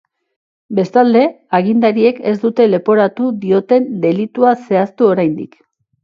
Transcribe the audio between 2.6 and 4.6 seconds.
leporatu dioten delitua